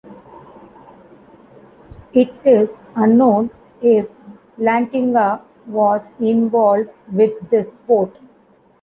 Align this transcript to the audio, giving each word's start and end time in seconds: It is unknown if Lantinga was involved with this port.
It 2.11 2.33
is 2.43 2.81
unknown 2.95 3.51
if 3.83 4.09
Lantinga 4.57 5.43
was 5.67 6.09
involved 6.19 6.89
with 7.13 7.33
this 7.51 7.75
port. 7.85 8.09